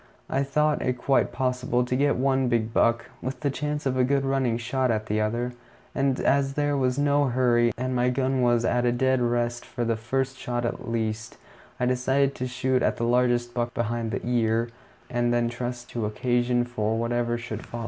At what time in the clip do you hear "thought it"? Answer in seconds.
0.41-0.97